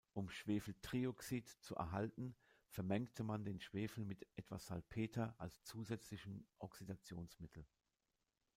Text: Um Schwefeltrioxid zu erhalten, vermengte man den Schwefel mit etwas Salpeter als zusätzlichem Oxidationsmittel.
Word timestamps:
Um 0.15 0.31
Schwefeltrioxid 0.31 1.47
zu 1.61 1.75
erhalten, 1.75 2.35
vermengte 2.69 3.21
man 3.23 3.45
den 3.45 3.59
Schwefel 3.59 4.03
mit 4.03 4.27
etwas 4.35 4.65
Salpeter 4.65 5.35
als 5.37 5.63
zusätzlichem 5.63 6.43
Oxidationsmittel. 6.57 7.67